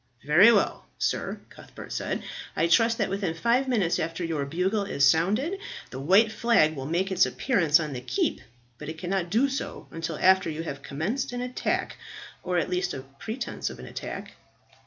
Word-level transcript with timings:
"Very 0.25 0.51
well, 0.51 0.87
sir," 0.97 1.39
Cuthbert 1.51 1.93
said. 1.93 2.23
"I 2.55 2.65
trust 2.65 2.97
that 2.97 3.11
within 3.11 3.35
five 3.35 3.67
minutes 3.67 3.99
after 3.99 4.25
your 4.25 4.45
bugle 4.47 4.85
has 4.85 5.05
sounded, 5.07 5.59
the 5.91 5.99
white 5.99 6.31
flag 6.31 6.75
will 6.75 6.87
make 6.87 7.11
its 7.11 7.27
appearance 7.27 7.79
on 7.79 7.93
the 7.93 8.01
keep, 8.01 8.41
but 8.79 8.89
it 8.89 8.97
cannot 8.97 9.29
do 9.29 9.47
so 9.47 9.85
until 9.91 10.17
after 10.17 10.49
you 10.49 10.63
have 10.63 10.81
commenced 10.81 11.33
an 11.33 11.41
attack, 11.41 11.97
or 12.41 12.57
at 12.57 12.67
least 12.71 12.95
a 12.95 13.05
pretence 13.19 13.69
of 13.69 13.77
an 13.77 13.85
attack." 13.85 14.33